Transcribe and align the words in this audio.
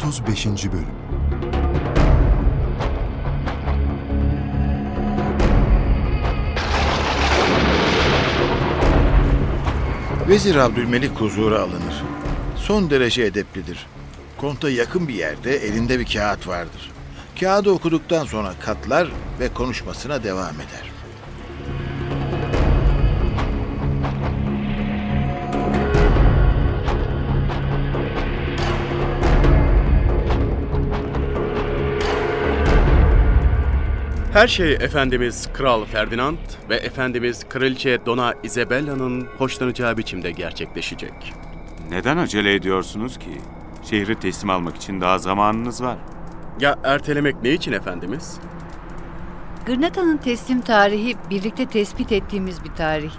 35. 0.00 0.46
Bölüm 0.46 0.86
Vezir 10.28 10.56
Abdülmelik 10.56 11.10
huzura 11.10 11.60
alınır. 11.60 12.02
Son 12.56 12.90
derece 12.90 13.22
edeplidir. 13.22 13.86
Konta 14.36 14.70
yakın 14.70 15.08
bir 15.08 15.14
yerde 15.14 15.56
elinde 15.56 15.98
bir 15.98 16.06
kağıt 16.06 16.48
vardır. 16.48 16.90
Kağıdı 17.40 17.70
okuduktan 17.70 18.24
sonra 18.24 18.52
katlar 18.60 19.08
ve 19.40 19.54
konuşmasına 19.54 20.24
devam 20.24 20.54
eder. 20.54 20.99
Her 34.32 34.48
şey 34.48 34.72
Efendimiz 34.72 35.48
Kral 35.52 35.84
Ferdinand 35.84 36.38
ve 36.68 36.76
Efendimiz 36.76 37.48
Kraliçe 37.48 38.06
Dona 38.06 38.34
Isabella'nın 38.42 39.28
hoşlanacağı 39.38 39.96
biçimde 39.96 40.30
gerçekleşecek. 40.30 41.34
Neden 41.90 42.16
acele 42.16 42.54
ediyorsunuz 42.54 43.18
ki? 43.18 43.40
Şehri 43.90 44.14
teslim 44.14 44.50
almak 44.50 44.76
için 44.76 45.00
daha 45.00 45.18
zamanınız 45.18 45.82
var. 45.82 45.98
Ya 46.60 46.78
ertelemek 46.84 47.42
ne 47.42 47.50
için 47.50 47.72
Efendimiz? 47.72 48.38
Gırnata'nın 49.66 50.16
teslim 50.16 50.60
tarihi 50.60 51.16
birlikte 51.30 51.66
tespit 51.66 52.12
ettiğimiz 52.12 52.64
bir 52.64 52.70
tarih. 52.70 53.12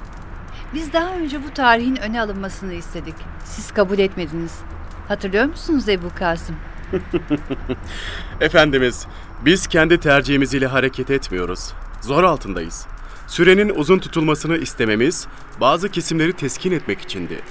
Biz 0.73 0.93
daha 0.93 1.16
önce 1.16 1.43
bu 1.43 1.53
tarihin 1.53 1.95
öne 1.95 2.21
alınmasını 2.21 2.73
istedik. 2.73 3.16
Siz 3.45 3.71
kabul 3.71 3.99
etmediniz. 3.99 4.59
Hatırlıyor 5.07 5.45
musunuz 5.45 5.89
Ebu 5.89 6.09
Kasım? 6.16 6.55
Efendimiz, 8.41 9.08
biz 9.45 9.67
kendi 9.67 10.00
tercihimiz 10.00 10.53
ile 10.53 10.67
hareket 10.67 11.11
etmiyoruz. 11.11 11.73
Zor 12.02 12.23
altındayız. 12.23 12.88
Sürenin 13.28 13.70
uzun 13.70 14.00
tutulmasını 14.00 14.58
istememiz 14.58 15.28
bazı 15.61 15.89
kesimleri 15.89 16.33
teskin 16.33 16.72
etmek 16.72 17.02
içindi. 17.02 17.42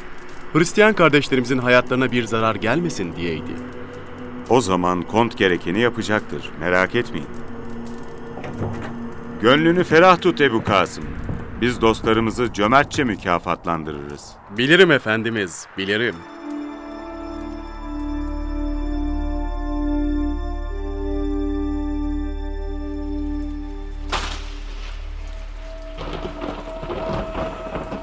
Hristiyan 0.52 0.92
kardeşlerimizin 0.92 1.58
hayatlarına 1.58 2.12
bir 2.12 2.24
zarar 2.24 2.54
gelmesin 2.54 3.16
diyeydi. 3.16 3.52
O 4.48 4.60
zaman 4.60 5.02
kont 5.02 5.38
gerekeni 5.38 5.80
yapacaktır. 5.80 6.50
Merak 6.60 6.94
etmeyin. 6.94 7.28
Gönlünü 9.42 9.84
ferah 9.84 10.20
tut 10.20 10.40
Ebu 10.40 10.64
Kasım. 10.64 11.04
Biz 11.60 11.80
dostlarımızı 11.80 12.52
cömertçe 12.52 13.04
mükafatlandırırız. 13.04 14.32
Bilirim 14.58 14.90
efendimiz, 14.90 15.66
bilirim. 15.78 16.14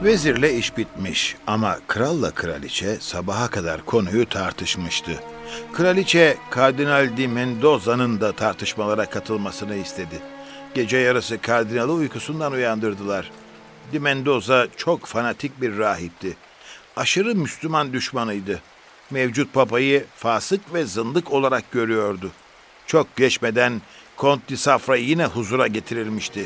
Vezirle 0.08 0.56
iş 0.56 0.78
bitmiş 0.78 1.36
ama 1.48 1.80
kralla 1.88 2.32
kraliçe 2.32 2.98
sabaha 3.00 3.48
kadar 3.48 3.86
konuyu 3.86 4.30
tartışmıştı. 4.30 5.12
Kraliçe 5.74 6.38
Kardinal 6.50 7.18
di 7.18 7.28
Mendoza'nın 7.28 8.22
da 8.22 8.32
tartışmalara 8.32 9.06
katılmasını 9.06 9.76
istedi. 9.76 10.20
Gece 10.74 10.98
yarısı 10.98 11.42
kardinalı 11.42 11.94
uykusundan 11.94 12.52
uyandırdılar. 12.52 13.32
Di 13.92 14.00
Mendoza 14.00 14.68
çok 14.78 15.06
fanatik 15.06 15.62
bir 15.62 15.78
rahipti. 15.78 16.38
Aşırı 16.96 17.36
Müslüman 17.36 17.94
düşmanıydı. 17.94 18.62
Mevcut 19.12 19.54
papayı 19.54 20.06
fasık 20.16 20.74
ve 20.74 20.86
zındık 20.86 21.32
olarak 21.32 21.72
görüyordu. 21.72 22.32
Çok 22.86 23.16
geçmeden 23.16 23.82
Kont 24.18 24.50
di 24.50 24.58
Safra 24.58 24.96
yine 24.96 25.26
huzura 25.26 25.68
getirilmişti. 25.68 26.46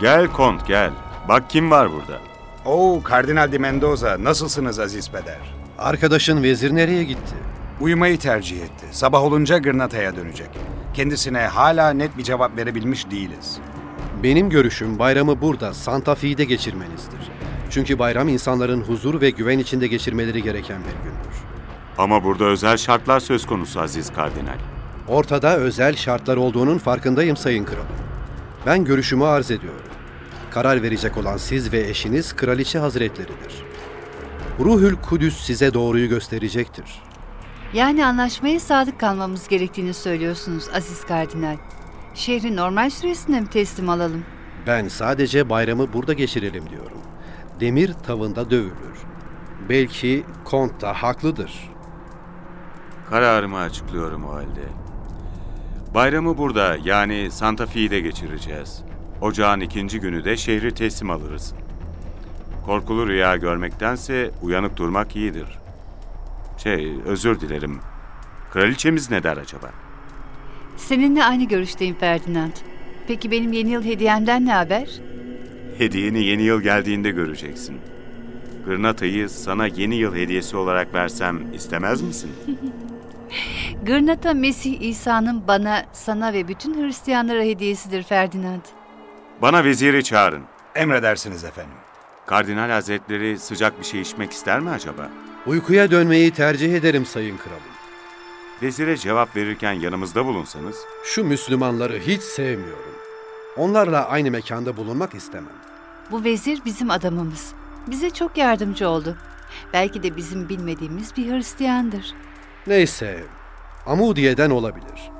Gel 0.00 0.28
kont 0.28 0.66
gel. 0.66 0.90
Bak 1.28 1.50
kim 1.50 1.70
var 1.70 1.92
burada. 1.92 2.20
Oo 2.64 3.02
Kardinal 3.02 3.52
de 3.52 3.58
Mendoza, 3.58 4.24
nasılsınız 4.24 4.78
Aziz 4.78 5.10
Peder? 5.10 5.38
Arkadaşın 5.78 6.42
vezir 6.42 6.74
nereye 6.74 7.04
gitti? 7.04 7.34
Uyumayı 7.80 8.18
tercih 8.18 8.56
etti. 8.56 8.86
Sabah 8.90 9.22
olunca 9.22 9.58
Gırnata'ya 9.58 10.16
dönecek. 10.16 10.48
Kendisine 10.94 11.38
hala 11.38 11.90
net 11.90 12.18
bir 12.18 12.22
cevap 12.22 12.56
verebilmiş 12.56 13.10
değiliz. 13.10 13.58
Benim 14.22 14.50
görüşüm 14.50 14.98
bayramı 14.98 15.40
burada 15.40 15.74
Santa 15.74 16.14
Fe'de 16.14 16.44
geçirmenizdir. 16.44 17.20
Çünkü 17.70 17.98
bayram 17.98 18.28
insanların 18.28 18.80
huzur 18.80 19.20
ve 19.20 19.30
güven 19.30 19.58
içinde 19.58 19.86
geçirmeleri 19.86 20.42
gereken 20.42 20.78
bir 20.78 21.04
gündür. 21.04 21.38
Ama 21.98 22.24
burada 22.24 22.44
özel 22.44 22.76
şartlar 22.76 23.20
söz 23.20 23.46
konusu 23.46 23.80
Aziz 23.80 24.12
Kardinal. 24.12 24.58
Ortada 25.08 25.56
özel 25.56 25.96
şartlar 25.96 26.36
olduğunun 26.36 26.78
farkındayım 26.78 27.36
Sayın 27.36 27.64
Kralım. 27.64 27.86
Ben 28.66 28.84
görüşümü 28.84 29.24
arz 29.24 29.50
ediyorum. 29.50 29.87
Karar 30.50 30.82
verecek 30.82 31.16
olan 31.16 31.36
siz 31.36 31.72
ve 31.72 31.80
eşiniz 31.80 32.36
Kraliçe 32.36 32.78
Hazretleridir. 32.78 33.64
Ruhül 34.60 34.96
Kudüs 34.96 35.40
size 35.40 35.74
doğruyu 35.74 36.08
gösterecektir. 36.08 37.02
Yani 37.72 38.06
anlaşmaya 38.06 38.60
sadık 38.60 39.00
kalmamız 39.00 39.48
gerektiğini 39.48 39.94
söylüyorsunuz 39.94 40.68
Aziz 40.74 41.04
Kardinal. 41.04 41.56
Şehri 42.14 42.56
normal 42.56 42.90
süresinde 42.90 43.40
mi 43.40 43.46
teslim 43.50 43.88
alalım? 43.88 44.24
Ben 44.66 44.88
sadece 44.88 45.50
bayramı 45.50 45.92
burada 45.92 46.12
geçirelim 46.12 46.70
diyorum. 46.70 46.98
Demir 47.60 47.92
tavında 47.92 48.50
dövülür. 48.50 48.98
Belki 49.68 50.24
kont 50.44 50.80
da 50.80 50.92
haklıdır. 50.92 51.70
Kararımı 53.10 53.58
açıklıyorum 53.58 54.24
o 54.24 54.32
halde. 54.34 54.64
Bayramı 55.94 56.38
burada 56.38 56.76
yani 56.84 57.30
Santa 57.30 57.66
Fe'de 57.66 58.00
geçireceğiz. 58.00 58.82
Ocağın 59.20 59.60
ikinci 59.60 60.00
günü 60.00 60.24
de 60.24 60.36
şehri 60.36 60.74
teslim 60.74 61.10
alırız. 61.10 61.54
Korkulu 62.66 63.06
rüya 63.06 63.36
görmektense 63.36 64.30
uyanık 64.42 64.76
durmak 64.76 65.16
iyidir. 65.16 65.58
Şey, 66.58 66.92
özür 67.06 67.40
dilerim. 67.40 67.80
Kraliçemiz 68.52 69.10
ne 69.10 69.22
der 69.22 69.36
acaba? 69.36 69.70
Seninle 70.76 71.24
aynı 71.24 71.44
görüşteyim 71.44 71.94
Ferdinand. 71.94 72.52
Peki 73.08 73.30
benim 73.30 73.52
yeni 73.52 73.70
yıl 73.70 73.84
hediyemden 73.84 74.46
ne 74.46 74.52
haber? 74.52 74.88
Hediyeni 75.78 76.24
yeni 76.24 76.42
yıl 76.42 76.60
geldiğinde 76.62 77.10
göreceksin. 77.10 77.76
Gırnata'yı 78.66 79.28
sana 79.28 79.66
yeni 79.66 79.94
yıl 79.94 80.14
hediyesi 80.14 80.56
olarak 80.56 80.94
versem 80.94 81.54
istemez 81.54 82.02
misin? 82.02 82.30
Gırnata 83.82 84.34
Mesih 84.34 84.80
İsa'nın 84.80 85.46
bana, 85.48 85.84
sana 85.92 86.32
ve 86.32 86.48
bütün 86.48 86.84
Hristiyanlara 86.84 87.42
hediyesidir 87.42 88.02
Ferdinand. 88.02 88.62
Bana 89.42 89.64
veziri 89.64 90.04
çağırın. 90.04 90.42
Emredersiniz 90.74 91.44
efendim. 91.44 91.76
Kardinal 92.26 92.70
Hazretleri 92.70 93.38
sıcak 93.38 93.78
bir 93.80 93.84
şey 93.84 94.00
içmek 94.00 94.32
ister 94.32 94.60
mi 94.60 94.70
acaba? 94.70 95.08
Uykuya 95.46 95.90
dönmeyi 95.90 96.30
tercih 96.30 96.74
ederim 96.74 97.06
Sayın 97.06 97.36
Kralım. 97.36 97.62
Vezire 98.62 98.96
cevap 98.96 99.36
verirken 99.36 99.72
yanımızda 99.72 100.24
bulunsanız, 100.24 100.76
Şu 101.04 101.24
Müslümanları 101.24 101.98
hiç 101.98 102.22
sevmiyorum. 102.22 102.94
Onlarla 103.56 104.08
aynı 104.08 104.30
mekanda 104.30 104.76
bulunmak 104.76 105.14
istemem. 105.14 105.52
Bu 106.10 106.24
vezir 106.24 106.60
bizim 106.64 106.90
adamımız. 106.90 107.52
Bize 107.86 108.10
çok 108.10 108.36
yardımcı 108.36 108.88
oldu. 108.88 109.16
Belki 109.72 110.02
de 110.02 110.16
bizim 110.16 110.48
bilmediğimiz 110.48 111.16
bir 111.16 111.32
Hristiyandır. 111.32 112.14
Neyse, 112.66 113.24
Amudiye'den 113.86 114.50
olabilir. 114.50 115.10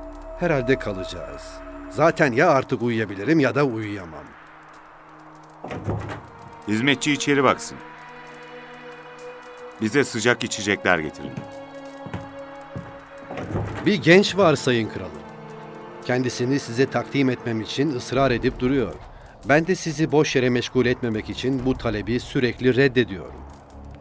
Herhalde 0.40 0.78
kalacağız. 0.78 1.42
Zaten 1.90 2.32
ya 2.32 2.50
artık 2.50 2.82
uyuyabilirim 2.82 3.40
ya 3.40 3.54
da 3.54 3.64
uyuyamam. 3.64 4.24
hizmetçi 6.68 7.12
içeri 7.12 7.44
baksın. 7.44 7.78
Bize 9.80 10.04
sıcak 10.04 10.44
içecekler 10.44 10.98
getirin. 10.98 11.30
Bir 13.86 13.94
genç 14.02 14.36
var 14.36 14.56
Sayın 14.56 14.88
Kralım. 14.88 15.10
Kendisini 16.04 16.60
size 16.60 16.90
takdim 16.90 17.30
etmem 17.30 17.60
için 17.60 17.90
ısrar 17.96 18.30
edip 18.30 18.58
duruyor. 18.60 18.94
Ben 19.48 19.66
de 19.66 19.74
sizi 19.74 20.12
boş 20.12 20.36
yere 20.36 20.50
meşgul 20.50 20.86
etmemek 20.86 21.30
için 21.30 21.66
bu 21.66 21.74
talebi 21.74 22.20
sürekli 22.20 22.76
reddediyorum. 22.76 23.34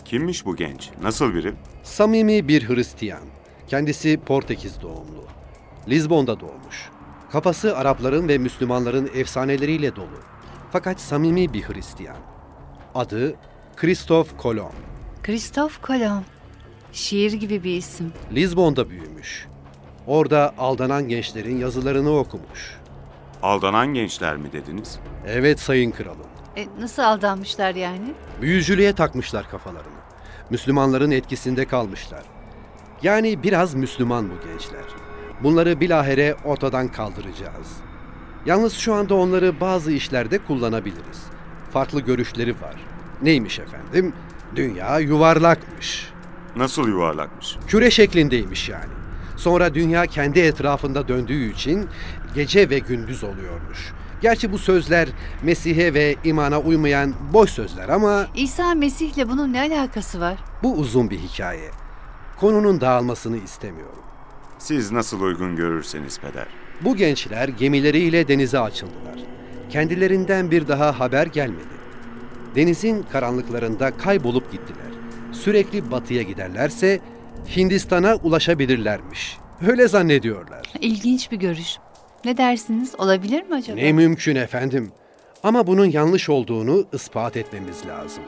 Kimmiş 0.05 0.45
bu 0.45 0.55
genç? 0.55 0.89
Nasıl 1.01 1.33
biri? 1.33 1.53
Samimi 1.83 2.47
bir 2.47 2.69
Hristiyan. 2.69 3.21
Kendisi 3.67 4.19
Portekiz 4.25 4.81
doğumlu. 4.81 5.23
Lizbon'da 5.87 6.39
doğmuş. 6.39 6.89
Kafası 7.31 7.77
Arapların 7.77 8.27
ve 8.27 8.37
Müslümanların 8.37 9.09
efsaneleriyle 9.15 9.95
dolu. 9.95 10.19
Fakat 10.71 11.01
samimi 11.01 11.53
bir 11.53 11.63
Hristiyan. 11.63 12.17
Adı 12.95 13.35
Christoph 13.75 14.27
Kolomb. 14.37 14.71
Christoph 15.23 15.73
Kolomb. 15.81 16.23
Şiir 16.93 17.33
gibi 17.33 17.63
bir 17.63 17.77
isim. 17.77 18.13
Lizbon'da 18.31 18.89
büyümüş. 18.89 19.47
Orada 20.07 20.53
aldanan 20.57 21.07
gençlerin 21.07 21.57
yazılarını 21.57 22.17
okumuş. 22.17 22.77
Aldanan 23.43 23.87
gençler 23.93 24.37
mi 24.37 24.51
dediniz? 24.51 24.99
Evet 25.27 25.59
sayın 25.59 25.91
kralım. 25.91 26.27
E, 26.57 26.67
nasıl 26.79 27.03
aldanmışlar 27.03 27.75
yani? 27.75 28.13
Büyücülüğe 28.41 28.93
takmışlar 28.93 29.49
kafalarını. 29.49 29.97
Müslümanların 30.49 31.11
etkisinde 31.11 31.65
kalmışlar. 31.65 32.23
Yani 33.03 33.43
biraz 33.43 33.73
Müslüman 33.73 34.29
bu 34.29 34.47
gençler. 34.47 34.81
Bunları 35.43 35.79
bilahere 35.79 36.35
ortadan 36.45 36.87
kaldıracağız. 36.87 37.67
Yalnız 38.45 38.73
şu 38.73 38.93
anda 38.93 39.15
onları 39.15 39.59
bazı 39.61 39.91
işlerde 39.91 40.37
kullanabiliriz. 40.37 41.23
Farklı 41.73 42.01
görüşleri 42.01 42.51
var. 42.51 42.75
Neymiş 43.21 43.59
efendim? 43.59 44.13
Dünya 44.55 44.99
yuvarlakmış. 44.99 46.09
Nasıl 46.55 46.87
yuvarlakmış? 46.87 47.55
Küre 47.67 47.91
şeklindeymiş 47.91 48.69
yani. 48.69 48.93
Sonra 49.37 49.73
dünya 49.73 50.05
kendi 50.05 50.39
etrafında 50.39 51.07
döndüğü 51.07 51.51
için 51.51 51.87
gece 52.35 52.69
ve 52.69 52.79
gündüz 52.79 53.23
oluyormuş. 53.23 53.93
Gerçi 54.21 54.51
bu 54.51 54.57
sözler 54.57 55.09
Mesih'e 55.43 55.93
ve 55.93 56.15
imana 56.23 56.59
uymayan 56.59 57.13
boş 57.33 57.49
sözler 57.49 57.89
ama 57.89 58.27
İsa 58.35 58.73
Mesih'le 58.75 59.29
bunun 59.29 59.53
ne 59.53 59.59
alakası 59.61 60.19
var? 60.19 60.37
bu 60.63 60.73
uzun 60.75 61.09
bir 61.09 61.19
hikaye. 61.19 61.71
Konunun 62.39 62.81
dağılmasını 62.81 63.37
istemiyorum. 63.37 64.03
Siz 64.59 64.91
nasıl 64.91 65.21
uygun 65.21 65.55
görürseniz 65.55 66.19
peder. 66.19 66.47
Bu 66.81 66.95
gençler 66.95 67.47
gemileriyle 67.47 68.27
denize 68.27 68.59
açıldılar. 68.59 69.15
Kendilerinden 69.69 70.51
bir 70.51 70.67
daha 70.67 70.99
haber 70.99 71.27
gelmedi. 71.27 71.77
Denizin 72.55 73.05
karanlıklarında 73.11 73.97
kaybolup 73.97 74.51
gittiler. 74.51 74.91
Sürekli 75.31 75.91
batıya 75.91 76.21
giderlerse 76.21 76.99
Hindistan'a 77.55 78.15
ulaşabilirlermiş. 78.15 79.37
Öyle 79.67 79.87
zannediyorlar. 79.87 80.71
İlginç 80.81 81.31
bir 81.31 81.37
görüş. 81.37 81.77
Ne 82.25 82.37
dersiniz? 82.37 82.95
Olabilir 82.97 83.43
mi 83.43 83.55
acaba? 83.55 83.75
Ne 83.81 83.93
mümkün 83.93 84.35
efendim. 84.35 84.91
Ama 85.43 85.67
bunun 85.67 85.85
yanlış 85.85 86.29
olduğunu 86.29 86.85
ispat 86.93 87.37
etmemiz 87.37 87.85
lazım. 87.87 88.23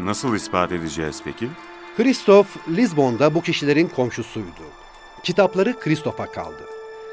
Nasıl 0.00 0.34
ispat 0.34 0.72
edeceğiz 0.72 1.20
peki? 1.24 1.48
Kristof, 1.96 2.56
Lizbon'da 2.68 3.34
bu 3.34 3.42
kişilerin 3.42 3.88
komşusuydu. 3.88 4.81
Kitapları 5.22 5.80
Kristof'a 5.80 6.26
kaldı. 6.26 6.62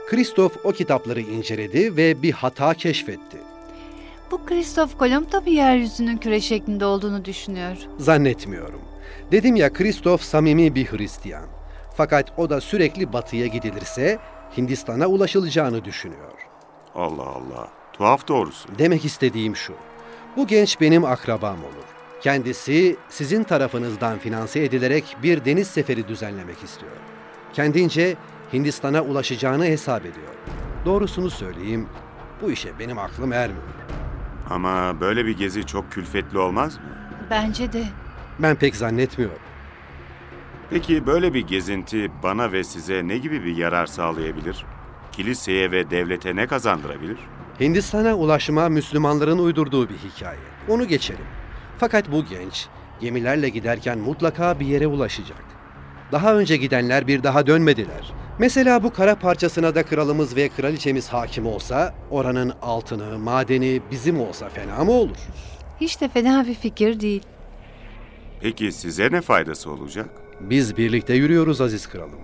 Kristof 0.07 0.57
o 0.65 0.71
kitapları 0.71 1.21
inceledi 1.21 1.97
ve 1.97 2.21
bir 2.21 2.31
hata 2.31 2.73
keşfetti. 2.73 3.37
Bu 4.31 4.45
Kristof 4.45 4.97
Kolomb 4.97 5.31
da 5.31 5.41
mı 5.41 5.49
yeryüzünün 5.49 6.17
küre 6.17 6.41
şeklinde 6.41 6.85
olduğunu 6.85 7.25
düşünüyor? 7.25 7.77
Zannetmiyorum. 7.97 8.81
Dedim 9.31 9.55
ya 9.55 9.73
Kristof 9.73 10.21
samimi 10.21 10.75
bir 10.75 10.85
Hristiyan. 10.85 11.45
Fakat 11.97 12.39
o 12.39 12.49
da 12.49 12.61
sürekli 12.61 13.13
batıya 13.13 13.47
gidilirse 13.47 14.19
Hindistan'a 14.57 15.07
ulaşılacağını 15.07 15.85
düşünüyor. 15.85 16.33
Allah 16.95 17.27
Allah. 17.27 17.67
Tuhaf 17.93 18.27
doğrusu. 18.27 18.69
Demek 18.77 19.05
istediğim 19.05 19.55
şu. 19.55 19.73
Bu 20.37 20.47
genç 20.47 20.81
benim 20.81 21.05
akrabam 21.05 21.57
olur. 21.57 21.85
Kendisi 22.21 22.95
sizin 23.09 23.43
tarafınızdan 23.43 24.19
finanse 24.19 24.63
edilerek 24.63 25.17
bir 25.23 25.45
deniz 25.45 25.67
seferi 25.67 26.07
düzenlemek 26.07 26.63
istiyor. 26.63 26.91
Kendince 27.53 28.15
Hindistan'a 28.53 29.01
ulaşacağını 29.01 29.65
hesap 29.65 30.01
ediyor. 30.01 30.27
Doğrusunu 30.85 31.29
söyleyeyim, 31.29 31.87
bu 32.41 32.51
işe 32.51 32.79
benim 32.79 32.97
aklım 32.99 33.33
ermiyor. 33.33 33.63
Ama 34.49 34.99
böyle 34.99 35.25
bir 35.25 35.37
gezi 35.37 35.65
çok 35.65 35.91
külfetli 35.91 36.37
olmaz 36.37 36.75
mı? 36.77 36.83
Bence 37.29 37.73
de. 37.73 37.83
Ben 38.39 38.55
pek 38.55 38.75
zannetmiyorum. 38.75 39.37
Peki 40.69 41.05
böyle 41.05 41.33
bir 41.33 41.47
gezinti 41.47 42.11
bana 42.23 42.51
ve 42.51 42.63
size 42.63 43.07
ne 43.07 43.17
gibi 43.17 43.43
bir 43.45 43.57
yarar 43.57 43.85
sağlayabilir? 43.85 44.65
Kiliseye 45.11 45.71
ve 45.71 45.89
devlete 45.89 46.35
ne 46.35 46.47
kazandırabilir? 46.47 47.17
Hindistan'a 47.59 48.13
ulaşma 48.13 48.69
Müslümanların 48.69 49.39
uydurduğu 49.39 49.89
bir 49.89 49.97
hikaye. 49.97 50.39
Onu 50.67 50.87
geçelim. 50.87 51.25
Fakat 51.77 52.11
bu 52.11 52.25
genç 52.25 52.67
gemilerle 52.99 53.49
giderken 53.49 53.97
mutlaka 53.99 54.59
bir 54.59 54.65
yere 54.65 54.87
ulaşacak. 54.87 55.43
Daha 56.11 56.35
önce 56.35 56.57
gidenler 56.57 57.07
bir 57.07 57.23
daha 57.23 57.47
dönmediler. 57.47 58.13
Mesela 58.39 58.83
bu 58.83 58.93
kara 58.93 59.15
parçasına 59.15 59.75
da 59.75 59.83
kralımız 59.83 60.35
ve 60.35 60.49
kraliçemiz 60.49 61.09
hakim 61.09 61.45
olsa, 61.45 61.93
oranın 62.11 62.53
altını, 62.61 63.19
madeni 63.19 63.81
bizim 63.91 64.19
olsa 64.19 64.49
fena 64.49 64.83
mı 64.83 64.91
olur? 64.91 65.17
Hiç 65.81 66.01
de 66.01 66.09
fena 66.09 66.47
bir 66.47 66.55
fikir 66.55 66.99
değil. 66.99 67.23
Peki 68.41 68.71
size 68.71 69.11
ne 69.11 69.21
faydası 69.21 69.71
olacak? 69.71 70.09
Biz 70.39 70.77
birlikte 70.77 71.13
yürüyoruz 71.13 71.61
aziz 71.61 71.89
kralım. 71.89 72.19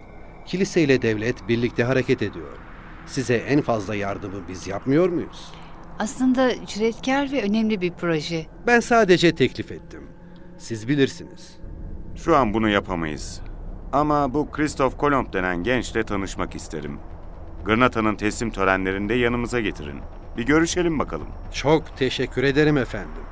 Kilise 0.45 0.81
ile 0.81 1.01
devlet 1.01 1.47
birlikte 1.47 1.83
hareket 1.83 2.21
ediyor. 2.21 2.57
Size 3.05 3.35
en 3.35 3.61
fazla 3.61 3.95
yardımı 3.95 4.47
biz 4.47 4.67
yapmıyor 4.67 5.09
muyuz? 5.09 5.51
Aslında 5.99 6.65
cüretkar 6.65 7.31
ve 7.31 7.43
önemli 7.43 7.81
bir 7.81 7.91
proje. 7.91 8.45
Ben 8.67 8.79
sadece 8.79 9.35
teklif 9.35 9.71
ettim. 9.71 10.03
Siz 10.57 10.87
bilirsiniz. 10.87 11.57
Şu 12.15 12.35
an 12.35 12.53
bunu 12.53 12.69
yapamayız. 12.69 13.41
Ama 13.95 14.33
bu 14.33 14.51
Christoph 14.51 14.97
Kolomb 14.97 15.33
denen 15.33 15.63
gençle 15.63 16.03
tanışmak 16.03 16.55
isterim. 16.55 16.99
Granata'nın 17.65 18.15
teslim 18.15 18.51
törenlerinde 18.51 19.13
yanımıza 19.13 19.59
getirin. 19.59 19.99
Bir 20.37 20.45
görüşelim 20.45 20.99
bakalım. 20.99 21.27
Çok 21.53 21.97
teşekkür 21.97 22.43
ederim 22.43 22.77
efendim. 22.77 23.23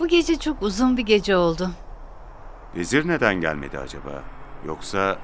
Bu 0.00 0.08
gece 0.08 0.38
çok 0.38 0.62
uzun 0.62 0.96
bir 0.96 1.02
gece 1.02 1.36
oldu. 1.36 1.70
Vezir 2.76 3.08
neden 3.08 3.34
gelmedi 3.34 3.78
acaba? 3.78 4.22
Yoksa... 4.66 5.18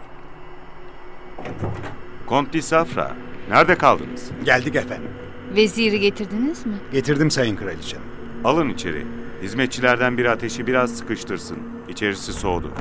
Kont 2.26 2.52
di 2.52 2.62
Safra, 2.62 3.12
nerede 3.50 3.74
kaldınız? 3.74 4.30
Geldik 4.44 4.76
efendim. 4.76 5.10
Veziri 5.56 6.00
getirdiniz 6.00 6.66
mi? 6.66 6.74
Getirdim 6.92 7.30
sayın 7.30 7.56
kraliçem. 7.56 8.02
Alın 8.44 8.68
içeri. 8.68 9.06
Hizmetçilerden 9.42 10.18
biri 10.18 10.30
ateşi 10.30 10.66
biraz 10.66 10.90
sıkıştırsın. 10.96 11.58
İçerisi 11.88 12.32
soğudu. 12.32 12.72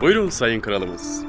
Buyurun 0.00 0.30
sayın 0.30 0.60
kralımız. 0.60 1.22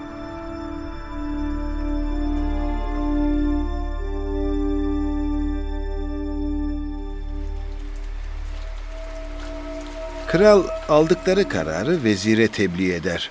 Kral 10.28 10.64
aldıkları 10.90 11.50
kararı 11.50 12.04
vezire 12.04 12.48
tebliğ 12.48 12.94
eder. 12.94 13.30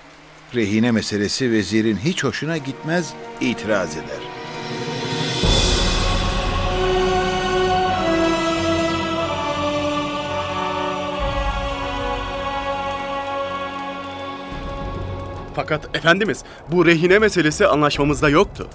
Rehine 0.54 0.90
meselesi 0.90 1.52
vezirin 1.52 1.96
hiç 1.96 2.24
hoşuna 2.24 2.56
gitmez, 2.56 3.14
itiraz 3.40 3.96
eder. 3.96 4.37
Fakat 15.58 15.96
efendimiz 15.96 16.44
bu 16.72 16.86
rehine 16.86 17.18
meselesi 17.18 17.66
anlaşmamızda 17.66 18.28
yoktu. 18.28 18.68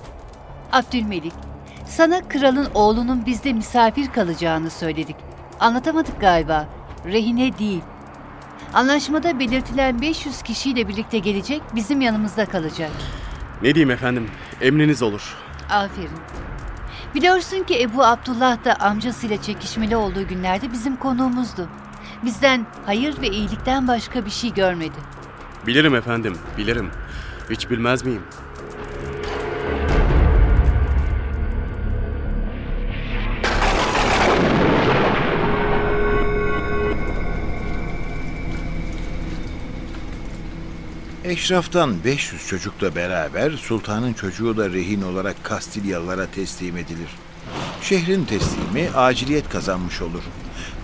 Abdülmelik, 0.72 1.34
sana 1.86 2.28
kralın 2.28 2.68
oğlunun 2.74 3.26
bizde 3.26 3.54
misafir 3.54 4.12
kalacağını 4.12 4.70
söyledik. 4.70 5.16
Anlatamadık 5.60 6.22
galiba. 6.22 6.68
Rehine 7.06 7.60
değil. 7.60 7.82
Anlaşmada 8.74 9.40
belirtilen 9.40 10.02
500 10.02 10.42
kişiyle 10.42 10.88
birlikte 10.88 11.20
gelecek, 11.20 11.62
bizim 11.76 12.02
yanımızda 12.02 12.46
kalacak. 12.46 12.92
Ne 13.62 13.76
diyeyim 13.76 13.92
efendim, 13.92 14.30
emriniz 14.62 15.02
olur. 15.02 15.36
Aferin. 15.70 16.10
Biliyorsun 17.16 17.64
ki 17.64 17.82
Ebu 17.82 18.04
Abdullah 18.04 18.66
da 18.66 18.76
amcasıyla 18.76 19.42
çekişmeli 19.42 19.96
olduğu 19.96 20.28
günlerde 20.28 20.72
bizim 20.72 20.96
konuğumuzdu. 20.96 21.70
Bizden 22.26 22.66
hayır 22.86 23.22
ve 23.22 23.28
iyilikten 23.30 23.88
başka 23.88 24.26
bir 24.26 24.32
şey 24.32 24.54
görmedi. 24.54 25.23
Bilirim 25.68 25.96
efendim, 25.96 26.38
bilirim. 26.58 26.90
Hiç 27.50 27.70
bilmez 27.70 28.06
miyim? 28.06 28.22
Eşraftan 41.24 42.04
500 42.04 42.48
çocukla 42.48 42.96
beraber 42.96 43.52
sultanın 43.52 44.14
çocuğu 44.14 44.58
da 44.58 44.70
rehin 44.70 45.02
olarak 45.02 45.44
Kastilyalılara 45.44 46.26
teslim 46.26 46.78
edilir. 46.78 47.10
Şehrin 47.82 48.26
teslimi 48.26 48.90
aciliyet 48.96 49.50
kazanmış 49.50 50.02
olur. 50.02 50.24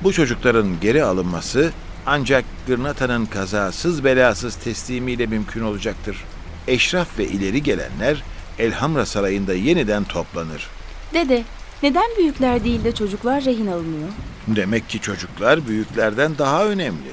Bu 0.04 0.14
çocukların 0.14 0.80
geri 0.82 1.04
alınması 1.04 1.72
ancak 2.06 2.46
Gırnata'nın 2.68 3.26
kazasız 3.26 4.04
belasız 4.04 4.56
teslimiyle 4.56 5.26
mümkün 5.26 5.62
olacaktır. 5.62 6.26
Eşraf 6.68 7.20
ve 7.20 7.26
ileri 7.26 7.64
gelenler 7.64 8.24
Elhamra 8.60 9.06
Sarayı'nda 9.06 9.54
yeniden 9.54 10.04
toplanır. 10.04 10.68
Dede, 11.14 11.44
neden 11.84 12.10
büyükler 12.18 12.64
değil 12.64 12.84
de 12.84 12.96
çocuklar 12.96 13.46
rehin 13.46 13.68
alınıyor? 13.68 14.10
Demek 14.48 14.90
ki 14.90 15.00
çocuklar 15.00 15.68
büyüklerden 15.68 16.38
daha 16.38 16.66
önemli. 16.66 17.12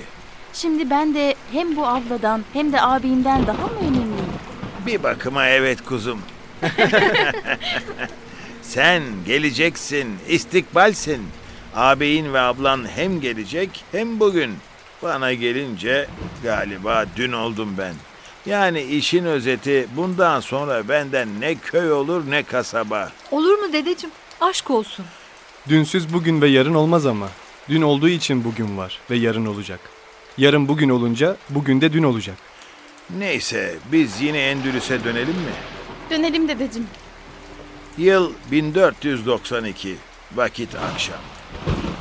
Şimdi 0.53 0.91
ben 0.91 1.15
de 1.15 1.35
hem 1.53 1.77
bu 1.77 1.87
abladan 1.87 2.45
hem 2.53 2.73
de 2.73 2.83
abimden 2.83 3.47
daha 3.47 3.67
mı 3.67 3.79
önemliyim? 3.81 4.27
Bir 4.87 5.03
bakıma 5.03 5.49
evet 5.49 5.85
kuzum. 5.85 6.21
Sen 8.63 9.03
geleceksin, 9.27 10.09
istikbalsin. 10.29 11.23
Ağabeyin 11.77 12.33
ve 12.33 12.41
ablan 12.41 12.89
hem 12.97 13.21
gelecek 13.21 13.85
hem 13.93 14.21
bugün. 14.21 14.51
Bana 15.03 15.33
gelince 15.33 16.07
galiba 16.43 17.05
dün 17.17 17.33
oldum 17.33 17.75
ben. 17.79 17.95
Yani 18.47 18.83
işin 18.83 19.25
özeti 19.25 19.87
bundan 19.97 20.41
sonra 20.41 20.89
benden 20.89 21.41
ne 21.41 21.55
köy 21.55 21.93
olur 21.93 22.31
ne 22.31 22.43
kasaba. 22.43 23.13
Olur 23.31 23.59
mu 23.59 23.73
dedeciğim? 23.73 24.15
Aşk 24.41 24.71
olsun. 24.71 25.05
Dünsüz 25.69 26.13
bugün 26.13 26.43
ve 26.43 26.49
yarın 26.49 26.75
olmaz 26.75 27.07
ama. 27.07 27.29
Dün 27.69 27.83
olduğu 27.83 28.09
için 28.09 28.45
bugün 28.45 28.79
var 28.79 28.99
ve 29.11 29.17
yarın 29.17 29.47
olacak. 29.47 29.81
Yarın 30.39 30.69
bugün 30.69 30.89
olunca 30.89 31.37
bugün 31.51 31.81
de 31.81 31.93
dün 31.93 32.03
olacak. 32.03 32.37
Neyse 33.19 33.75
biz 33.93 34.21
yine 34.21 34.39
Endülüs'e 34.39 35.05
dönelim 35.05 35.29
mi? 35.29 35.53
Dönelim 36.11 36.49
dedeciğim. 36.49 36.89
Yıl 37.99 38.33
1492. 38.51 39.97
Vakit 40.35 40.75
akşam. 40.75 41.19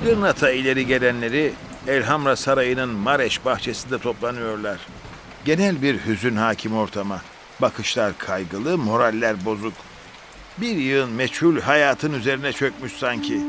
Gırnata 0.06 0.52
ileri 0.52 0.86
gelenleri 0.88 1.54
Elhamra 1.88 2.36
Sarayı'nın 2.36 2.90
Mareş 2.90 3.46
bahçesinde 3.46 3.98
toplanıyorlar. 3.98 4.80
Genel 5.46 5.82
bir 5.82 6.06
hüzün 6.06 6.36
hakim 6.36 6.78
ortama. 6.78 7.22
Bakışlar 7.62 8.18
kaygılı, 8.18 8.78
moraller 8.78 9.46
bozuk. 9.46 9.74
Bir 10.58 10.76
yığın 10.76 11.12
meçhul 11.12 11.60
hayatın 11.60 12.14
üzerine 12.14 12.54
çökmüş 12.54 12.94
sanki. 12.94 13.42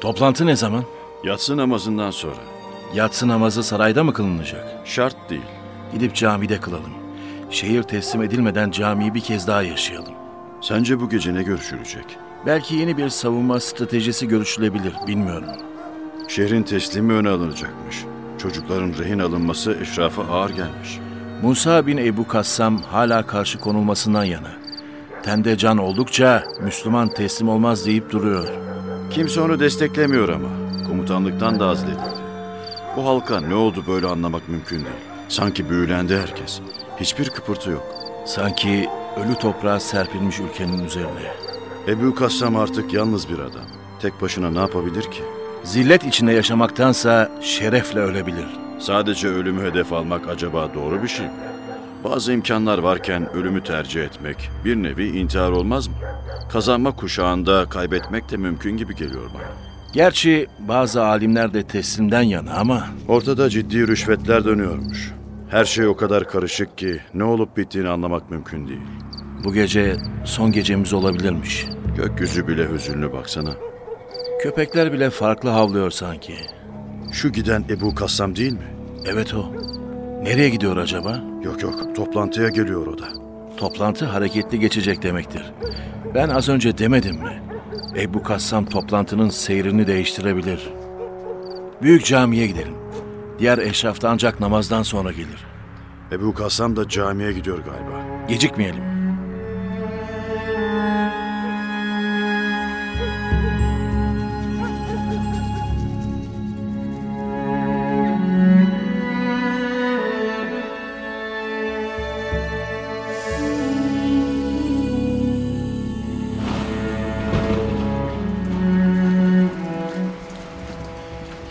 Toplantı 0.00 0.46
ne 0.46 0.56
zaman? 0.56 0.84
Yatsı 1.24 1.56
namazından 1.56 2.10
sonra. 2.10 2.63
Yatsı 2.94 3.28
namazı 3.28 3.62
sarayda 3.62 4.04
mı 4.04 4.12
kılınacak? 4.12 4.64
Şart 4.84 5.30
değil. 5.30 5.42
Gidip 5.92 6.14
camide 6.14 6.60
kılalım. 6.60 6.92
Şehir 7.50 7.82
teslim 7.82 8.22
edilmeden 8.22 8.70
camiyi 8.70 9.14
bir 9.14 9.20
kez 9.20 9.46
daha 9.46 9.62
yaşayalım. 9.62 10.14
Sence 10.60 11.00
bu 11.00 11.08
gece 11.08 11.34
ne 11.34 11.42
görüşülecek? 11.42 12.04
Belki 12.46 12.74
yeni 12.74 12.96
bir 12.96 13.08
savunma 13.08 13.60
stratejisi 13.60 14.28
görüşülebilir, 14.28 14.94
bilmiyorum. 15.06 15.48
Şehrin 16.28 16.62
teslimi 16.62 17.12
öne 17.12 17.28
alınacakmış. 17.28 18.04
Çocukların 18.38 18.94
rehin 18.98 19.18
alınması 19.18 19.76
eşrafa 19.82 20.22
ağır 20.22 20.50
gelmiş. 20.50 20.98
Musa 21.42 21.86
bin 21.86 21.96
Ebu 21.96 22.28
Kassam 22.28 22.82
hala 22.82 23.26
karşı 23.26 23.60
konulmasından 23.60 24.24
yana. 24.24 24.50
Tende 25.22 25.56
can 25.56 25.78
oldukça 25.78 26.44
Müslüman 26.62 27.08
teslim 27.08 27.48
olmaz 27.48 27.86
deyip 27.86 28.10
duruyor. 28.10 28.48
Kimse 29.10 29.40
onu 29.40 29.60
desteklemiyor 29.60 30.28
ama. 30.28 30.48
Komutanlıktan 30.88 31.60
da 31.60 31.66
azledildi. 31.66 32.13
Bu 32.96 33.06
halka 33.06 33.40
ne 33.40 33.54
oldu 33.54 33.84
böyle 33.88 34.06
anlamak 34.06 34.48
mümkün 34.48 34.76
değil. 34.76 34.96
Sanki 35.28 35.70
büyülendi 35.70 36.16
herkes. 36.16 36.60
Hiçbir 37.00 37.28
kıpırtı 37.30 37.70
yok. 37.70 37.86
Sanki 38.26 38.88
ölü 39.16 39.34
toprağa 39.34 39.80
serpilmiş 39.80 40.40
ülkenin 40.40 40.84
üzerine. 40.84 41.32
Ebu 41.88 42.14
Kassam 42.14 42.56
artık 42.56 42.92
yalnız 42.92 43.28
bir 43.28 43.38
adam. 43.38 43.64
Tek 44.02 44.22
başına 44.22 44.50
ne 44.50 44.58
yapabilir 44.58 45.02
ki? 45.02 45.22
Zillet 45.64 46.04
içinde 46.04 46.32
yaşamaktansa 46.32 47.30
şerefle 47.40 48.00
ölebilir. 48.00 48.46
Sadece 48.78 49.28
ölümü 49.28 49.70
hedef 49.70 49.92
almak 49.92 50.28
acaba 50.28 50.74
doğru 50.74 51.02
bir 51.02 51.08
şey 51.08 51.26
mi? 51.26 51.32
Bazı 52.04 52.32
imkanlar 52.32 52.78
varken 52.78 53.32
ölümü 53.32 53.62
tercih 53.62 54.04
etmek 54.04 54.50
bir 54.64 54.76
nevi 54.76 55.18
intihar 55.18 55.50
olmaz 55.50 55.88
mı? 55.88 55.94
Kazanma 56.52 56.96
kuşağında 56.96 57.68
kaybetmek 57.68 58.30
de 58.30 58.36
mümkün 58.36 58.76
gibi 58.76 58.96
geliyor 58.96 59.30
bana. 59.34 59.63
Gerçi 59.94 60.46
bazı 60.68 61.04
alimler 61.04 61.54
de 61.54 61.62
teslimden 61.62 62.22
yana 62.22 62.54
ama 62.54 62.86
Ortada 63.08 63.50
ciddi 63.50 63.86
rüşvetler 63.88 64.44
dönüyormuş. 64.44 65.12
Her 65.50 65.64
şey 65.64 65.86
o 65.86 65.96
kadar 65.96 66.28
karışık 66.28 66.78
ki 66.78 67.00
ne 67.14 67.24
olup 67.24 67.56
bittiğini 67.56 67.88
anlamak 67.88 68.30
mümkün 68.30 68.68
değil. 68.68 68.80
bu 69.44 69.54
gece 69.54 69.96
son 70.24 70.52
gecemiz 70.52 70.92
olabilirmiş. 70.92 71.66
Gökyüzü 71.96 72.48
bile 72.48 72.68
hüzünlü 72.72 73.12
baksana. 73.12 73.50
Köpekler 74.42 74.92
bile 74.92 75.10
farklı 75.10 75.48
havlıyor 75.50 75.90
sanki. 75.90 76.34
Şu 77.12 77.32
giden 77.32 77.64
Ebu 77.70 77.94
Kassam 77.94 78.36
değil 78.36 78.52
mi? 78.52 78.74
Evet 79.06 79.34
o. 79.34 79.52
Nereye 80.22 80.48
gidiyor 80.48 80.76
acaba? 80.76 81.20
Yok 81.44 81.62
yok 81.62 81.96
toplantıya 81.96 82.48
geliyor 82.48 82.86
o 82.86 82.98
da. 82.98 83.04
Toplantı 83.56 84.04
hareketli 84.04 84.60
geçecek 84.60 85.02
demektir. 85.02 85.42
Ben 86.14 86.28
az 86.28 86.48
önce 86.48 86.78
demedim 86.78 87.16
mi? 87.16 87.42
Ebu 87.96 88.22
Kassam 88.22 88.64
toplantının 88.66 89.28
seyrini 89.28 89.86
değiştirebilir. 89.86 90.68
Büyük 91.82 92.04
camiye 92.04 92.46
gidelim. 92.46 92.74
Diğer 93.38 93.58
eşraf 93.58 94.02
da 94.02 94.10
ancak 94.10 94.40
namazdan 94.40 94.82
sonra 94.82 95.12
gelir. 95.12 95.46
Ebu 96.12 96.34
Kassam 96.34 96.76
da 96.76 96.88
camiye 96.88 97.32
gidiyor 97.32 97.58
galiba. 97.58 98.26
Gecikmeyelim. 98.28 98.93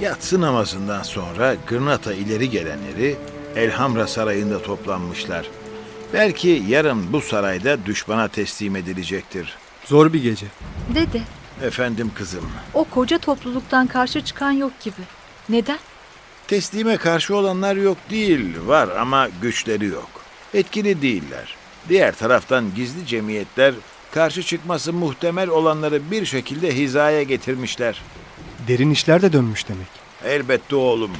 Yatsı 0.03 0.41
namazından 0.41 1.03
sonra 1.03 1.55
Gırnata 1.67 2.13
ileri 2.13 2.49
gelenleri 2.49 3.15
Elhamra 3.55 4.07
Sarayı'nda 4.07 4.61
toplanmışlar. 4.61 5.45
Belki 6.13 6.63
yarın 6.67 7.13
bu 7.13 7.21
sarayda 7.21 7.85
düşmana 7.85 8.27
teslim 8.27 8.75
edilecektir. 8.75 9.57
Zor 9.85 10.13
bir 10.13 10.23
gece. 10.23 10.45
Dede, 10.95 11.21
Efendim 11.61 12.11
kızım, 12.15 12.51
o 12.73 12.83
koca 12.83 13.17
topluluktan 13.17 13.87
karşı 13.87 14.21
çıkan 14.21 14.51
yok 14.51 14.71
gibi. 14.81 15.01
Neden? 15.49 15.79
teslime 16.47 16.97
karşı 16.97 17.35
olanlar 17.35 17.75
yok 17.75 17.97
değil, 18.09 18.55
var 18.65 18.89
ama 18.99 19.27
güçleri 19.41 19.85
yok. 19.85 20.09
Etkili 20.53 21.01
değiller. 21.01 21.55
Diğer 21.89 22.15
taraftan 22.15 22.65
gizli 22.75 23.07
cemiyetler 23.07 23.73
karşı 24.11 24.43
çıkması 24.43 24.93
muhtemel 24.93 25.49
olanları 25.49 26.11
bir 26.11 26.25
şekilde 26.25 26.75
hizaya 26.75 27.23
getirmişler. 27.23 28.01
Derin 28.67 28.91
işler 28.91 29.21
de 29.21 29.33
dönmüş 29.33 29.67
demek. 29.67 29.87
Elbette 30.25 30.75
oğlum. 30.75 31.11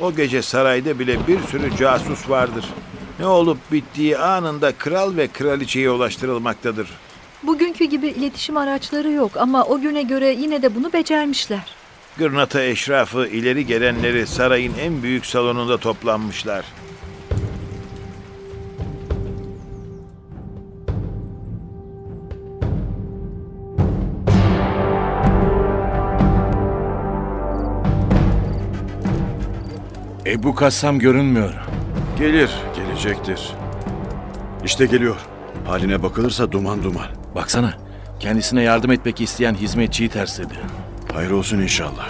O 0.00 0.14
gece 0.14 0.42
sarayda 0.42 0.98
bile 0.98 1.26
bir 1.26 1.40
sürü 1.42 1.76
casus 1.76 2.30
vardır. 2.30 2.64
Ne 3.18 3.26
olup 3.26 3.58
bittiği 3.72 4.18
anında 4.18 4.72
kral 4.72 5.16
ve 5.16 5.28
kraliçeye 5.28 5.90
ulaştırılmaktadır. 5.90 6.88
Bugünkü 7.42 7.84
gibi 7.84 8.08
iletişim 8.08 8.56
araçları 8.56 9.10
yok 9.10 9.36
ama 9.36 9.64
o 9.64 9.80
güne 9.80 10.02
göre 10.02 10.28
yine 10.30 10.62
de 10.62 10.74
bunu 10.74 10.92
becermişler. 10.92 11.60
Gırnata 12.18 12.62
eşrafı 12.62 13.26
ileri 13.26 13.66
gelenleri 13.66 14.26
sarayın 14.26 14.74
en 14.80 15.02
büyük 15.02 15.26
salonunda 15.26 15.78
toplanmışlar. 15.78 16.64
Ebu 30.28 30.54
Kassam 30.54 30.98
görünmüyor. 30.98 31.54
Gelir, 32.18 32.50
gelecektir. 32.76 33.50
İşte 34.64 34.86
geliyor. 34.86 35.16
Haline 35.66 36.02
bakılırsa 36.02 36.52
duman 36.52 36.82
duman. 36.82 37.06
Baksana, 37.34 37.72
kendisine 38.20 38.62
yardım 38.62 38.92
etmek 38.92 39.20
isteyen 39.20 39.54
hizmetçiyi 39.54 40.08
tersledi. 40.08 40.54
Hayır 41.12 41.30
olsun 41.30 41.58
inşallah. 41.58 42.08